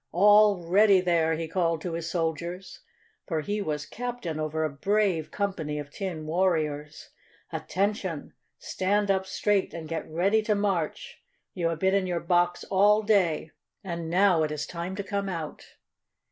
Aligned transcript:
All 0.13 0.65
ready 0.67 0.99
there!" 0.99 1.35
he 1.35 1.47
called 1.47 1.79
to 1.81 1.93
his 1.93 2.09
soldiers, 2.09 2.79
for 3.27 3.41
he 3.41 3.61
was 3.61 3.85
captain 3.85 4.39
over 4.39 4.63
a 4.63 4.69
brave 4.71 5.29
company 5.29 5.77
of 5.77 5.91
tin 5.91 6.25
warriors. 6.25 7.11
"Attention! 7.51 8.33
Stand 8.57 9.11
up 9.11 9.27
straight 9.27 9.75
and 9.75 9.87
get 9.87 10.09
ready 10.09 10.41
to 10.41 10.55
march! 10.55 11.21
You 11.53 11.67
have 11.67 11.77
been 11.77 11.93
in 11.93 12.07
your 12.07 12.19
box 12.19 12.63
all 12.71 13.03
day, 13.03 13.51
and 13.83 14.09
now 14.09 14.41
it 14.41 14.51
is 14.51 14.65
time 14.65 14.95
to 14.95 15.03
come 15.03 15.29
out!" 15.29 15.67